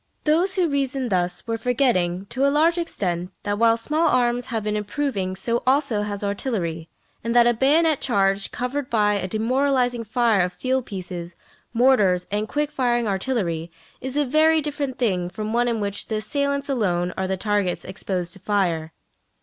Those 0.23 0.55
who 0.55 0.67
reasoned 0.67 1.11
thus 1.11 1.45
were 1.45 1.59
forgetting, 1.59 2.25
to 2.31 2.43
a 2.43 2.49
large 2.49 2.79
extent, 2.79 3.31
that 3.43 3.59
while 3.59 3.77
small 3.77 4.07
arms 4.09 4.47
have 4.47 4.63
been 4.63 4.75
improving 4.75 5.35
so 5.35 5.61
also 5.67 6.01
has 6.01 6.23
artillery, 6.23 6.89
and 7.23 7.35
that 7.35 7.45
a 7.45 7.53
bayonet 7.53 8.01
charge 8.01 8.49
covered 8.51 8.89
by 8.89 9.13
a 9.13 9.27
demoralising 9.27 10.05
fire 10.05 10.41
of 10.41 10.53
field 10.53 10.87
pieces, 10.87 11.35
mortars, 11.71 12.25
and 12.31 12.49
quick 12.49 12.71
firing 12.71 13.07
artillery 13.07 13.71
is 14.01 14.17
a 14.17 14.25
very 14.25 14.59
different 14.59 14.97
thing 14.97 15.29
from 15.29 15.53
one 15.53 15.67
in 15.67 15.79
which 15.79 16.07
the 16.07 16.15
assailants 16.15 16.67
alone 16.67 17.13
are 17.15 17.27
the 17.27 17.37
targets 17.37 17.85
exposed 17.85 18.33
to 18.33 18.39
fire. 18.39 18.93